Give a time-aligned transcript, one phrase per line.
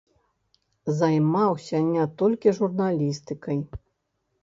[1.01, 3.65] Займаўся не толькі журналістыкай.